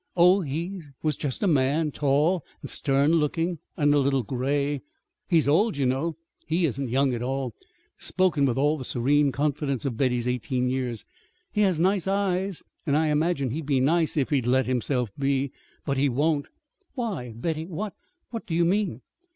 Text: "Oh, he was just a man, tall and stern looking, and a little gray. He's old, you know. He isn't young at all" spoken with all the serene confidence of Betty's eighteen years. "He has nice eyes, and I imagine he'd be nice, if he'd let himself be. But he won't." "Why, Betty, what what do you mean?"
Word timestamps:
"Oh, 0.17 0.41
he 0.41 0.81
was 1.03 1.15
just 1.15 1.43
a 1.43 1.47
man, 1.47 1.91
tall 1.91 2.43
and 2.63 2.71
stern 2.71 3.17
looking, 3.17 3.59
and 3.77 3.93
a 3.93 3.99
little 3.99 4.23
gray. 4.23 4.81
He's 5.27 5.47
old, 5.47 5.77
you 5.77 5.85
know. 5.85 6.17
He 6.47 6.65
isn't 6.65 6.89
young 6.89 7.13
at 7.13 7.21
all" 7.21 7.53
spoken 7.99 8.45
with 8.47 8.57
all 8.57 8.79
the 8.79 8.83
serene 8.83 9.31
confidence 9.31 9.85
of 9.85 9.97
Betty's 9.97 10.27
eighteen 10.27 10.69
years. 10.71 11.05
"He 11.51 11.61
has 11.61 11.79
nice 11.79 12.07
eyes, 12.07 12.63
and 12.87 12.97
I 12.97 13.09
imagine 13.09 13.51
he'd 13.51 13.67
be 13.67 13.79
nice, 13.79 14.17
if 14.17 14.31
he'd 14.31 14.47
let 14.47 14.65
himself 14.65 15.11
be. 15.19 15.51
But 15.85 15.97
he 15.97 16.09
won't." 16.09 16.47
"Why, 16.95 17.33
Betty, 17.35 17.67
what 17.67 17.93
what 18.31 18.47
do 18.47 18.55
you 18.55 18.65
mean?" 18.65 19.01